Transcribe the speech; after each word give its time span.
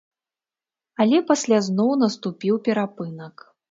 Але 1.05 1.21
пасля 1.29 1.57
зноў 1.69 1.89
наступіў 2.07 2.63
перапынак. 2.71 3.51